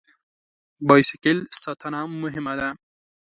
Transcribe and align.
بایسکل 0.87 1.37
ساتنه 1.63 1.99
مهمه 2.23 2.53
ده. 2.59 2.69